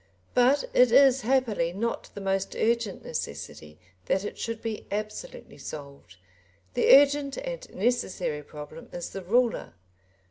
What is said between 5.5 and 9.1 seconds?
solved. The urgent and necessary problem